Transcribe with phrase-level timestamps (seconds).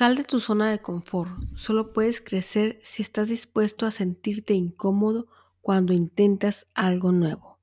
[0.00, 1.30] Sal de tu zona de confort.
[1.54, 5.26] Solo puedes crecer si estás dispuesto a sentirte incómodo
[5.60, 7.58] cuando intentas algo nuevo.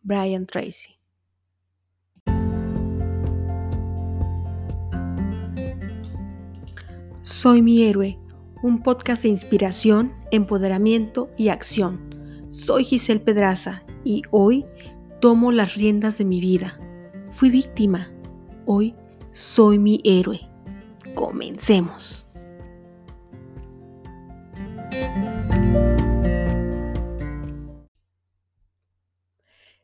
[0.00, 0.98] Brian Tracy.
[7.20, 8.18] Soy mi héroe,
[8.62, 12.48] un podcast de inspiración, empoderamiento y acción.
[12.48, 14.64] Soy Giselle Pedraza y hoy
[15.20, 16.80] tomo las riendas de mi vida.
[17.28, 18.10] Fui víctima,
[18.64, 18.94] hoy
[19.32, 20.51] soy mi héroe.
[21.14, 22.26] Comencemos.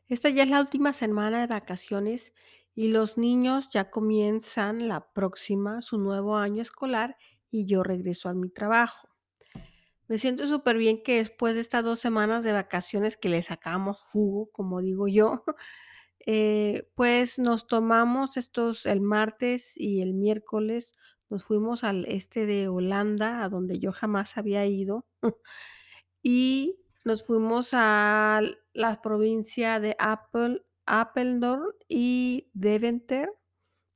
[0.07, 2.33] Esta ya es la última semana de vacaciones
[2.73, 7.15] y los niños ya comienzan la próxima su nuevo año escolar
[7.51, 9.09] y yo regreso a mi trabajo.
[10.07, 14.01] Me siento súper bien que después de estas dos semanas de vacaciones que le sacamos
[14.01, 15.43] jugo, como digo yo,
[16.25, 20.95] eh, pues nos tomamos estos el martes y el miércoles
[21.29, 25.05] nos fuimos al este de Holanda, a donde yo jamás había ido,
[26.23, 28.41] y nos fuimos a
[28.73, 30.63] la provincia de Apple,
[31.87, 33.29] y Deventer,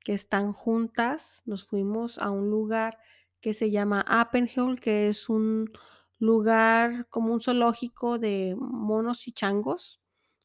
[0.02, 1.42] que están juntas.
[1.46, 3.00] Nos fuimos a un lugar
[3.42, 5.72] que se llama Appenhall, que es un
[6.20, 10.02] lugar como un zoológico de monos y changos.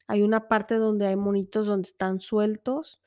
[0.07, 3.01] Hay una parte donde hay monitos donde están sueltos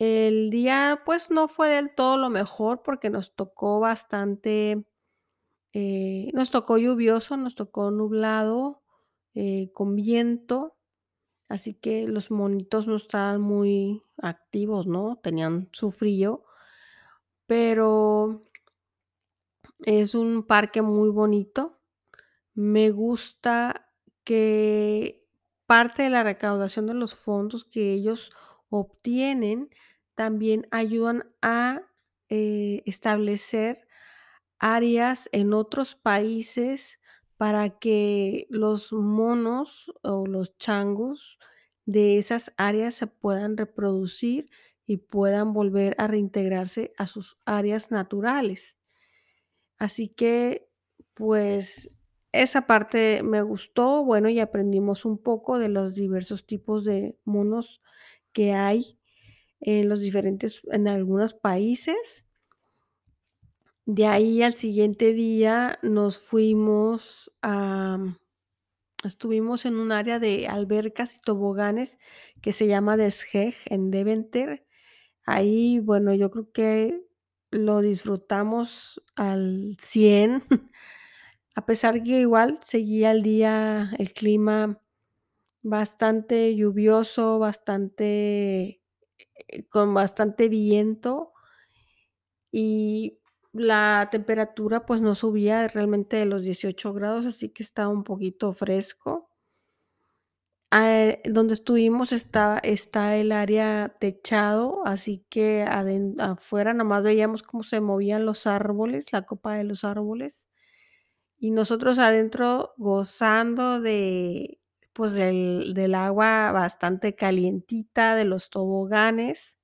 [0.00, 4.86] el día, pues, no fue del todo lo mejor porque nos tocó bastante,
[5.74, 8.82] eh, nos tocó lluvioso, nos tocó nublado,
[9.34, 10.76] eh, con viento,
[11.48, 15.18] así que los monitos no estaban muy activos, ¿no?
[15.22, 16.44] Tenían su frío,
[17.46, 18.42] pero
[19.80, 21.78] es un parque muy bonito.
[22.54, 23.88] Me gusta
[24.24, 25.26] que
[25.66, 28.32] parte de la recaudación de los fondos que ellos
[28.70, 29.70] obtienen
[30.20, 31.80] también ayudan a
[32.28, 33.88] eh, establecer
[34.58, 36.98] áreas en otros países
[37.38, 41.38] para que los monos o los changos
[41.86, 44.50] de esas áreas se puedan reproducir
[44.86, 48.76] y puedan volver a reintegrarse a sus áreas naturales.
[49.78, 50.68] Así que,
[51.14, 51.90] pues,
[52.32, 57.82] esa parte me gustó, bueno, y aprendimos un poco de los diversos tipos de monos
[58.32, 58.99] que hay
[59.60, 62.24] en los diferentes en algunos países.
[63.86, 67.98] De ahí al siguiente día nos fuimos a
[69.04, 71.98] estuvimos en un área de albercas y toboganes
[72.42, 74.66] que se llama Descheg en Deventer.
[75.24, 77.02] Ahí, bueno, yo creo que
[77.50, 80.44] lo disfrutamos al 100,
[81.54, 84.80] a pesar que igual seguía el día, el clima
[85.62, 88.79] bastante lluvioso, bastante
[89.70, 91.32] con bastante viento
[92.52, 93.18] y
[93.52, 98.52] la temperatura, pues, no subía realmente de los 18 grados, así que estaba un poquito
[98.52, 99.28] fresco.
[100.72, 105.64] Ah, donde estuvimos está está el área techado, así que
[106.20, 110.46] afuera nomás veíamos cómo se movían los árboles, la copa de los árboles,
[111.38, 114.60] y nosotros adentro gozando de,
[114.92, 119.56] pues, del del agua bastante calientita, de los toboganes.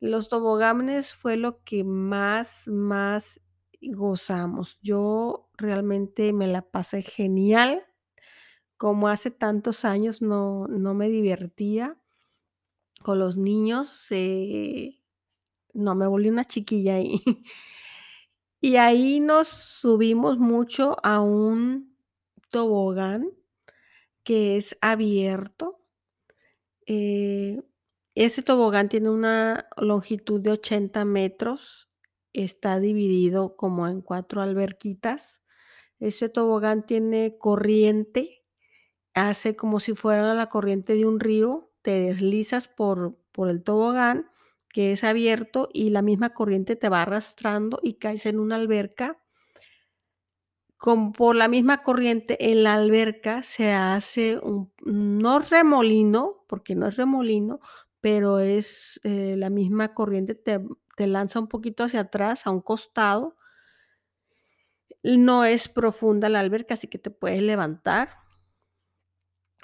[0.00, 3.40] Los toboganes fue lo que más, más
[3.82, 4.78] gozamos.
[4.82, 7.82] Yo realmente me la pasé genial,
[8.78, 11.98] como hace tantos años no no me divertía
[13.02, 15.00] con los niños, eh,
[15.74, 17.22] no, me volví una chiquilla ahí.
[18.60, 21.96] Y ahí nos subimos mucho a un
[22.50, 23.30] tobogán
[24.26, 25.78] que es abierto.
[26.86, 27.62] Eh,
[28.14, 31.88] ese tobogán tiene una longitud de 80 metros,
[32.32, 35.40] está dividido como en 4 alberquitas.
[36.00, 38.44] Ese tobogán tiene corriente,
[39.14, 44.30] hace como si fuera la corriente de un río, te deslizas por por el tobogán,
[44.70, 49.20] que es abierto, y la misma corriente te va arrastrando y caes en una alberca.
[50.80, 56.86] Con por la misma corriente en la alberca se hace un no remolino, porque no
[56.86, 57.60] es remolino,
[58.00, 60.60] pero es, eh, la misma corriente te
[60.96, 63.36] te lanza un poquito hacia atrás, a un costado.
[65.04, 68.10] No es profunda la alberca, así que te puedes levantar.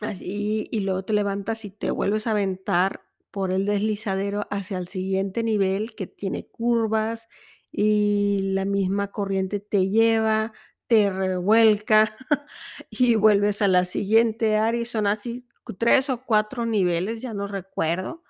[0.00, 4.88] Así, y luego te levantas y te vuelves a aventar por el deslizadero hacia el
[4.88, 7.28] siguiente nivel que tiene curvas
[7.70, 10.52] y la misma corriente te lleva,
[10.88, 12.16] te revuelca
[12.90, 15.46] y vuelves a la siguiente área son así
[15.78, 18.22] 3 o 4 niveles, ya no recuerdo.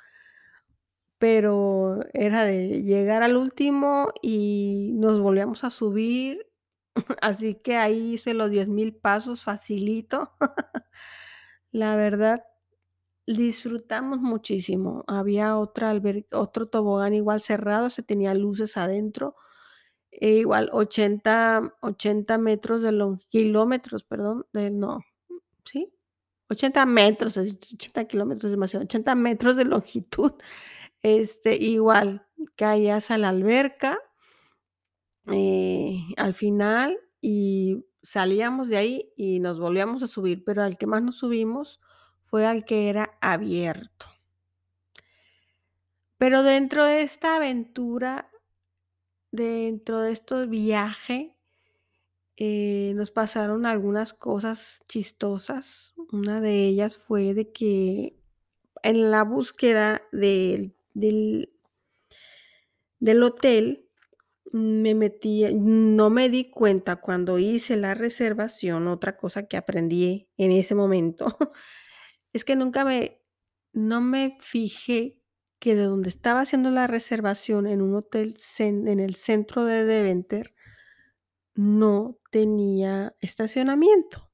[1.18, 6.46] pero era de llegar al último y nos volvíamos a subir,
[7.22, 10.32] así que ahí hice los 10,000 pasos facilito.
[11.72, 12.44] La verdad,
[13.26, 15.04] disfrutamos muchísimo.
[15.08, 15.94] Había otra
[16.32, 19.36] otro tobogán igual cerrado, ese tenía luces adentro,
[20.12, 25.00] e igual 80 80 metros de lon kilómetros, perdón, de no,
[25.64, 25.92] ¿sí?
[26.50, 30.34] 80 metros, 80 kilómetros demasiado, 80 metros de longitud,
[31.02, 32.26] este, igual,
[32.56, 33.98] caías a la alberca
[35.30, 40.86] eh, al final, y salíamos de ahí y nos volvíamos a subir, pero al que
[40.86, 41.80] más nos subimos
[42.24, 44.06] fue al que era abierto.
[46.18, 48.28] Pero dentro de esta aventura
[49.32, 51.36] dentro de estos viaje
[52.36, 55.94] eh, nos pasaron algunas cosas chistosas.
[56.12, 58.16] Una de ellas fue de que
[58.82, 61.52] en la búsqueda del del
[63.00, 63.88] del hotel,
[64.52, 70.52] me metí no me di cuenta cuando hice la reservación, otra cosa que aprendí en
[70.52, 71.36] ese momento,
[72.32, 73.20] es que nunca me
[73.72, 75.21] no me fijé
[75.62, 80.54] que de donde estaba haciendo la reservación en un hotel en el centro de Deventer
[81.56, 84.30] no tenía estacionamiento.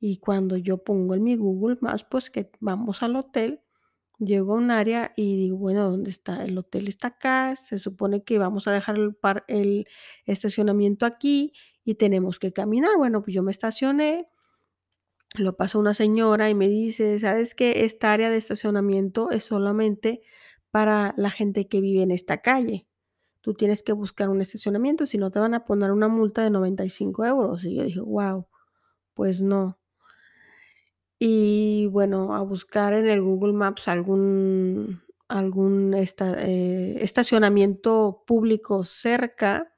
[0.00, 3.60] Y cuando yo pongo en mi Google Maps, pues, que vamos al hotel,
[4.18, 6.44] llego a un área y digo: "Bueno, ¿dónde está?
[6.44, 9.86] El hotel está acá, se supone que vamos a dejar el par el
[10.26, 11.52] estacionamiento aquí
[11.84, 12.92] y tenemos que caminar".
[12.98, 14.28] Bueno, pues yo me estacioné
[15.34, 17.84] lo pasa una señora y me dice: "¿Sabes qué?
[17.84, 20.22] Esta área de estacionamiento es solamente
[20.70, 22.86] para la gente que vive en esta calle.
[23.42, 26.50] Tú tienes que buscar un estacionamiento, si no te van a poner una multa de
[26.50, 27.64] 95 euros".
[27.64, 28.48] Y yo dije: "Guau,
[29.14, 29.78] pues no".
[31.18, 39.72] Y bueno, a buscar en el Google Maps algún algún eh, estacionamiento público cerca.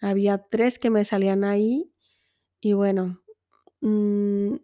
[0.00, 1.92] Había 3 que me salían ahí
[2.60, 3.22] y bueno,
[3.82, 4.56] mm,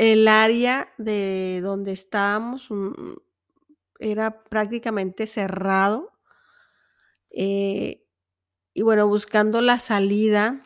[0.00, 2.92] el área de donde estábamos, mm,
[4.00, 6.12] era prácticamente cerrado.
[7.30, 8.02] Eh,
[8.74, 10.62] y bueno, buscando la salida,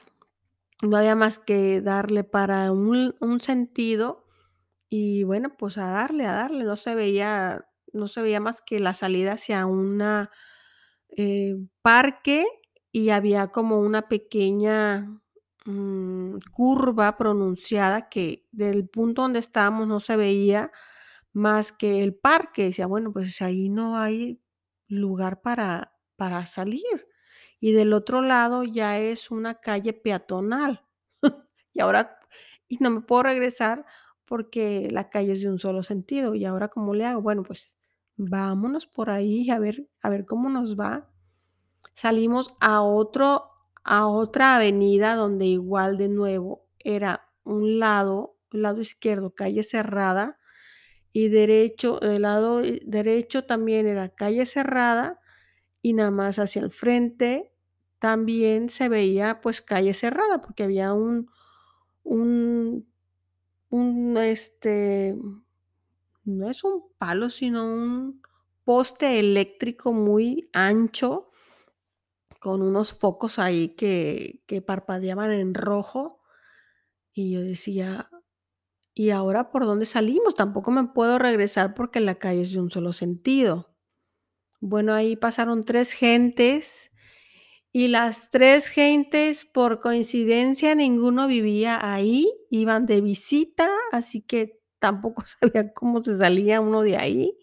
[0.82, 4.24] no había más que darle para un un sentido
[4.90, 8.80] y bueno, pues a darle, a darle, no se veía no se veía más que
[8.80, 10.30] la salida hacia una,
[11.16, 12.46] eh, parque
[12.92, 15.20] y había como una pequeña,
[15.64, 20.72] mm, curva pronunciada que del punto donde estábamos no se veía
[21.32, 22.64] más que el parque.
[22.66, 24.40] Decía: "Bueno, pues ahí no hay
[24.88, 27.08] lugar para para salir".
[27.60, 30.84] Y del otro lado ya es una calle peatonal.
[31.74, 32.18] Y ahora
[32.68, 33.84] y no me puedo regresar
[34.26, 37.20] porque la calle es de un solo sentido, ¿y ahora cómo le hago?
[37.22, 37.76] Bueno, pues
[38.16, 41.10] vámonos por ahí a ver a ver cómo nos va.
[41.94, 43.52] Salimos a otro
[43.84, 50.38] a otra avenida donde igual de nuevo era un lado, lado izquierdo, calle cerrada,
[51.12, 55.20] y derecho, del lado derecho también era calle cerrada,
[55.82, 57.52] y nada más hacia el frente
[58.00, 61.30] también se veía, pues, calle cerrada, porque había un
[62.04, 62.86] un
[63.70, 65.16] un, este,
[66.24, 68.22] no es un palo, sino un
[68.64, 71.30] poste eléctrico muy ancho
[72.44, 76.20] con unos focos ahí que que parpadeaban en rojo.
[77.14, 78.10] Y yo decía:
[78.94, 80.34] "¿Y ahora por dónde salimos?
[80.36, 83.76] Tampoco me puedo regresar porque la calle es de un solo sentido".
[84.60, 86.90] Bueno, ahí pasaron 3 gentes,
[87.72, 95.24] y las 3 gentes, por coincidencia, ninguno vivía ahí, iban de visita, así que tampoco
[95.40, 97.38] sabían cómo se salía uno de ahí.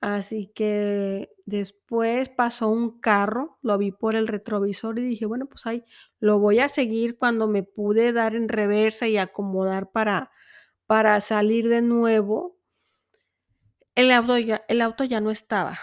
[0.00, 5.66] Así que después pasó un carro, lo vi por el retrovisor y dije: "Bueno, pues
[5.66, 5.84] ahí
[6.20, 7.18] lo voy a seguir".
[7.18, 10.30] Cuando me pude dar en reversa y acomodar para
[10.86, 12.58] para salir de nuevo
[13.94, 15.78] el auto ya el auto ya no estaba.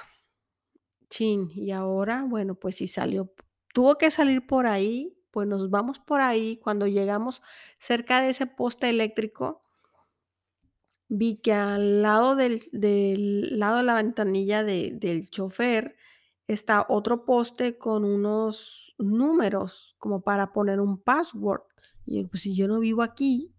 [1.09, 3.31] Chin, y ahora, bueno, pues si salió
[3.73, 6.59] tuvo que salir por ahí, pues nos vamos por ahí.
[6.63, 7.41] Cuando llegamos
[7.79, 9.63] cerca de ese poste eléctrico
[11.09, 15.95] vi que al lado del del lado de la ventanilla de del chofer
[16.47, 21.61] está otro poste con unos números como para poner un password.
[22.05, 23.53] Y "Pues si yo no vivo aquí".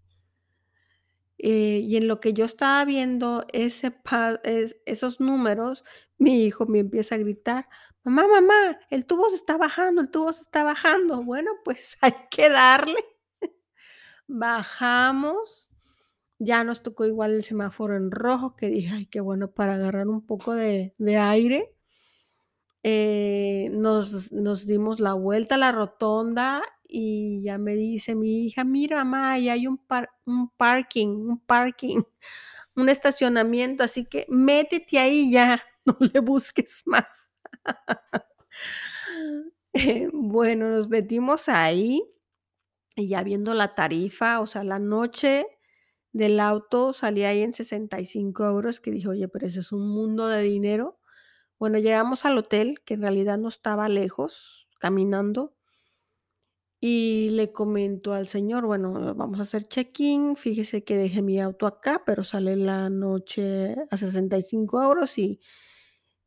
[1.40, 3.92] Eh, y en lo que yo estaba viendo ese
[4.42, 5.84] es esos números,
[6.18, 7.68] mi hijo me empieza a gritar:
[8.02, 11.22] "Mamá, mamá, el tubo se está bajando, el tubo se está bajando".
[11.22, 12.96] Bueno, pues hay que darle.
[14.28, 15.70] Bajamos
[16.40, 20.06] Ya nos tocó igual el semáforo en rojo, que dije: "Ay, qué bueno para agarrar
[20.08, 21.74] un poco de de aire".
[22.84, 28.64] Eh, nos nos dimos la vuelta a la rotonda y ya me dice mi hija:
[28.64, 32.02] "Mira, mamá, ahí hay un par un parking un parking,
[32.76, 37.32] un estacionamiento, así que métete ahí ya, no le busques más".
[39.74, 42.02] Eh, bueno, nos metimos ahí
[42.96, 45.46] y ya viendo la tarifa, o sea, la noche
[46.18, 50.28] del auto salía ahí en 65 euros, que dije: "Oye, pero eso es un mundo
[50.28, 50.98] de dinero".
[51.58, 55.54] Bueno, llegamos al hotel, que en realidad no estaba lejos, caminando.
[56.82, 61.66] Y le comento al señor: "Bueno, vamos a hacer check-in, fíjese que dejé mi auto
[61.66, 65.40] acá, pero sale la noche a 65 euros y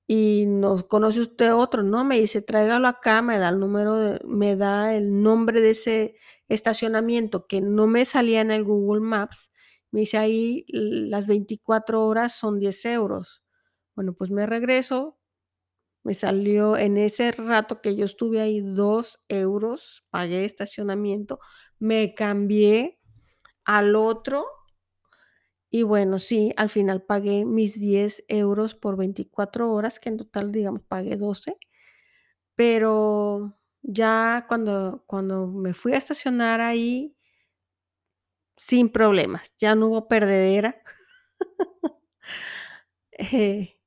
[0.07, 1.83] y nos ¿conoce usted otro?".
[1.83, 6.15] "No", me dice: "Tráigalo acá", me da el número me da el nombre de ese
[6.49, 9.50] estacionamiento que no me salía en el Google Maps.
[9.91, 13.43] Me dice: "Ahí las 24 horas son 10 euros".
[13.95, 15.17] Bueno, pues me regreso,
[16.03, 21.39] me salió en ese rato que yo estuve ahí 2 euros, pagué estacionamiento,
[21.79, 22.99] me cambié
[23.65, 24.45] al otro
[25.73, 30.51] y bueno, sí, al final pagué mis 10 euros por 24 horas, que en total,
[30.51, 31.57] digamos, pagué 12.
[32.57, 37.15] Pero ya cuando cuando me fui a estacionar ahí
[38.57, 40.81] sin problemas, ya no hubo perdedera.
[43.11, 43.77] Eh,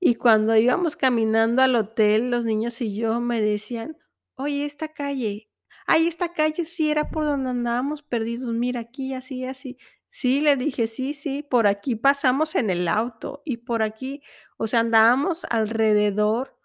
[0.00, 3.96] y cuando íbamos caminando al hotel, los niños y yo me decían:
[4.36, 5.48] "Oye, esta calle,
[5.86, 9.78] ay, esta calle sí era por donde andábamos perdidos, mira, aquí, así, así".
[10.10, 14.22] Sí, le dije: "Sí, sí, por aquí pasamos en el auto y por aquí",
[14.58, 16.56] o sea, andábamos alrededor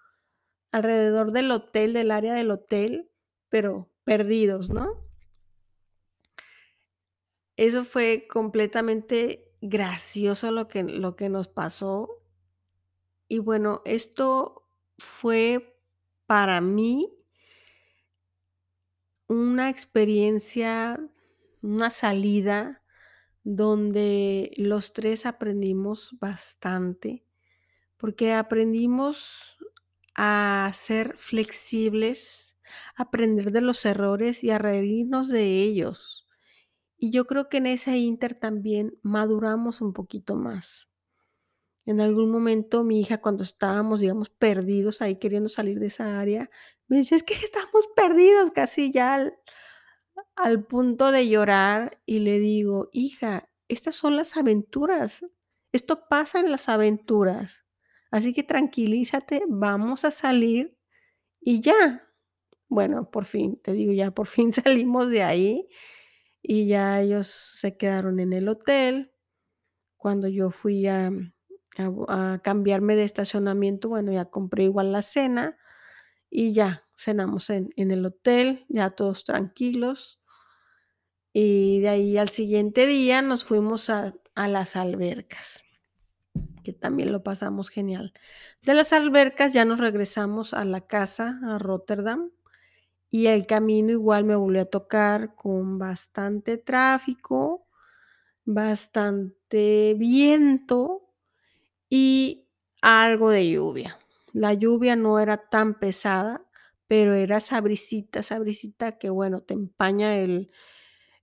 [0.73, 3.09] alrededor del hotel, del área del hotel,
[3.49, 5.08] pero perdidos, ¿no?
[7.59, 12.23] Eso fue completamente gracioso lo que lo que nos pasó.
[13.27, 14.65] Y bueno, esto
[14.97, 15.77] fue
[16.25, 17.13] para mí
[19.27, 20.97] una experiencia,
[21.61, 22.81] una salida
[23.43, 27.25] donde los 3 aprendimos bastante,
[27.97, 29.57] porque aprendimos
[30.15, 32.55] a ser flexibles,
[32.95, 36.28] aprender de los errores y a reírnos de ellos.
[36.99, 40.87] Y yo creo que en ese inter también maduramos un poquito más.
[41.85, 46.49] En algún momento, mi hija, cuando estábamos, digamos, perdidos ahí queriendo salir de esa área,
[46.87, 49.33] me dice: "Es que estamos perdidos", casi ya al
[50.35, 55.25] al punto de llorar, y le digo: "Hija, estas son las aventuras,
[55.73, 57.65] esto pasa en las aventuras,
[58.11, 60.77] así que tranquilízate, vamos a salir
[61.41, 62.03] y ya".
[62.69, 65.69] Bueno, por fin, te digo, ya por fin salimos de ahí
[66.51, 69.13] y ya ellos se quedaron en el hotel.
[69.97, 71.11] Cuando yo fui a
[71.77, 75.59] bu a cambiarme de estacionamiento, bueno, ya compré igual la cena
[76.31, 80.19] y ya, cenamos en en el hotel, ya todos tranquilos.
[81.33, 85.63] Y de ahí al siguiente día nos fuimos a a las albercas,
[86.63, 88.13] que también lo pasamos genial.
[88.63, 92.31] De las albercas ya nos regresamos a la casa, a Rotterdam,
[93.11, 97.67] y el camino igual me volvió a tocar con bastante tráfico,
[98.45, 101.03] bastante viento
[101.89, 102.47] y
[102.81, 103.99] algo de lluvia.
[104.33, 106.45] La lluvia no era tan pesada,
[106.87, 110.51] pero era esa brisita, esa brisita que, bueno, te empaña el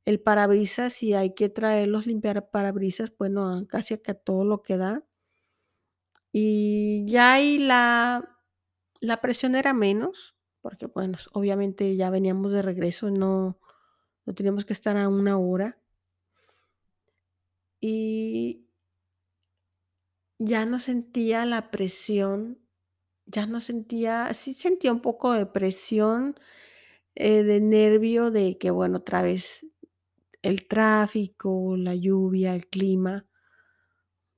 [0.06, 4.76] el parabrisas y hay que traerlos limpiaparabrisas, bueno, a casi que a todo lo que
[4.78, 5.04] da.
[6.32, 8.32] Y ya ahí la
[9.00, 10.35] la presión era menos,
[10.66, 13.56] porque, bueno, obviamente ya veníamos de regreso, no
[14.26, 15.78] no teníamos que estar a una hora.
[17.80, 18.66] Y
[20.38, 22.58] ya no sentía la presión,
[23.26, 26.36] ya no sentía sí sentía un poco de presión,
[27.16, 29.66] eh, de nervio de que, bueno, otra vez
[30.42, 33.26] el tráfico, la lluvia, el clima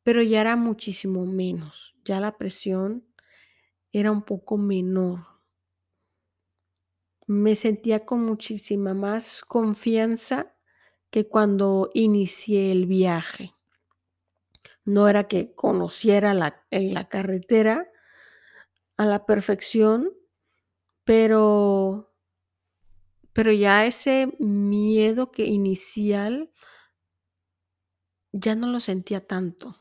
[0.03, 3.05] pero ya era muchísimo menos, ya la presión
[3.93, 5.27] era un poco menor.
[7.29, 10.57] Me sentía con muchísima más confianza
[11.11, 13.55] que cuando inicié el viaje.
[14.85, 17.87] No era que conociera la eh, la carretera
[18.99, 20.13] a la perfección,
[21.05, 22.13] pero
[23.33, 26.51] pero ya ese miedo que inicial
[28.33, 29.77] ya no lo sentía tanto.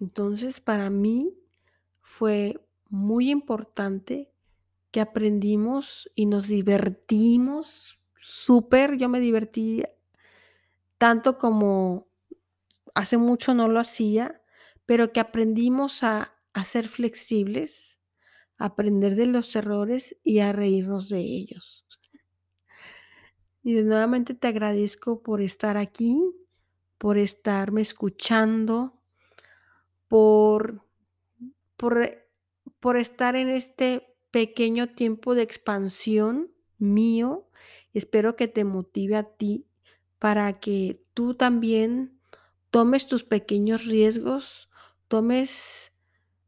[0.00, 1.34] Entonces, para mí
[2.02, 4.33] fue muy importante
[4.94, 9.82] que aprendimos y nos divertimos súper, yo me divertí
[10.98, 12.06] tanto como
[12.94, 14.40] hace mucho no lo hacía,
[14.86, 18.00] pero que aprendimos a a ser flexibles,
[18.58, 21.84] a aprender de los errores y a reírnos de ellos.
[23.64, 26.16] Y nuevamente te agradezco por estar aquí,
[26.96, 29.02] por estarme escuchando,
[30.06, 30.86] por
[31.76, 32.24] por
[32.78, 37.48] por estar en este pequeño tiempo de expansión mío.
[37.92, 39.64] Espero que te motive a ti
[40.18, 42.18] para que tú también
[42.72, 44.68] tomes tus pequeños riesgos,
[45.06, 45.92] tomes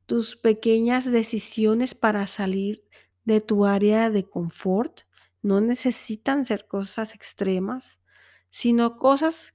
[0.06, 2.84] tus pequeñas decisiones para salir
[3.24, 5.02] de tu área de confort.
[5.40, 8.00] No necesitan ser cosas extremas,
[8.50, 9.54] sino cosas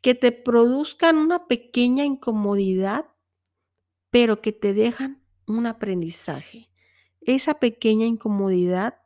[0.00, 3.06] que te produzcan una pequeña incomodidad,
[4.10, 6.68] pero que te dejan un aprendizaje.
[7.26, 9.00] Esa pequeña incomodidad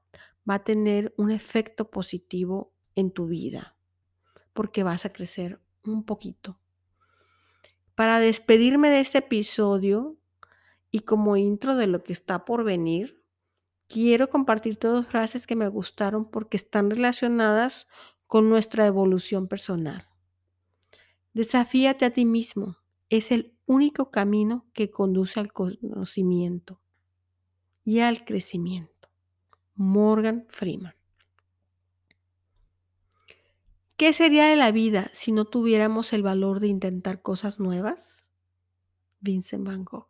[0.49, 3.77] va a tener un efecto positivo en tu vida,
[4.55, 6.59] porque vas a crecer un poquito.
[7.95, 10.17] Para despedirme de este episodio
[10.91, 13.23] y como intro de lo que está por venir,
[13.87, 17.87] quiero compartir dos frases que me gustaron porque están relacionadas
[18.27, 20.05] con nuestra evolución personal.
[21.35, 22.79] Desafíate a ti mismo.
[23.11, 26.81] Es el único camino que conduce al conocimiento
[27.88, 29.09] y al crecimiento.
[29.75, 30.92] Morgan Freeman.
[33.97, 38.26] ¿Qué sería de la vida si no tuviéramos el valor de intentar cosas nuevas?
[39.21, 40.07] Vincent Van Gogh.